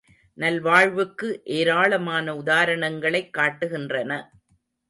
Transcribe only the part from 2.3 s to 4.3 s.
உதாரணங்களைக் காட்டுகின்றன.